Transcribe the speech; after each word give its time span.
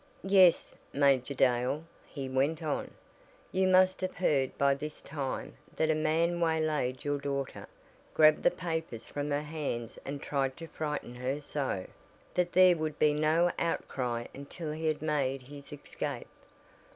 "Yes, 0.23 0.75
Major 0.93 1.35
Dale," 1.35 1.83
he 2.07 2.27
went 2.27 2.63
on, 2.63 2.89
"you 3.51 3.67
must 3.67 4.01
have 4.01 4.15
heard 4.15 4.57
by 4.57 4.73
this 4.73 4.99
time 4.99 5.53
that 5.75 5.91
a 5.91 5.93
man 5.93 6.39
waylaid 6.39 7.03
your 7.05 7.19
daughter, 7.19 7.67
grabbed 8.15 8.41
the 8.41 8.49
papers 8.49 9.07
from 9.07 9.29
her 9.29 9.43
hands 9.43 9.99
and 10.03 10.19
tried 10.19 10.57
to 10.57 10.65
frighten 10.67 11.13
her 11.13 11.39
so 11.39 11.85
that 12.33 12.53
there 12.53 12.75
would 12.75 12.97
be 12.97 13.13
no 13.13 13.51
outcry 13.59 14.25
until 14.33 14.71
he 14.71 14.87
had 14.87 15.03
made 15.03 15.43
his 15.43 15.71
escape. 15.71 16.25